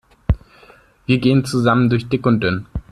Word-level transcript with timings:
Wir 1.05 1.19
gehen 1.19 1.45
zusammen 1.45 1.91
durch 1.91 2.09
dick 2.09 2.25
und 2.25 2.39
dünn. 2.41 2.65